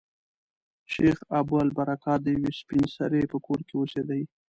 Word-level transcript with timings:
شیخ 0.93 1.17
ابوالبرکات 1.39 2.19
د 2.23 2.27
یوې 2.35 2.51
سپین 2.59 2.83
سري 2.95 3.21
په 3.31 3.37
کور 3.45 3.59
کې 3.67 3.75
اوسېدی. 3.77 4.21